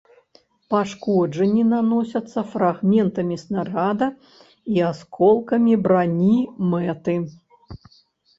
Пашкоджанні 0.73 1.65
наносяцца 1.73 2.39
фрагментамі 2.53 3.35
снарада 3.43 4.07
і 4.77 4.83
асколкамі 4.91 5.73
брані 5.85 6.33
мэты. 6.75 7.17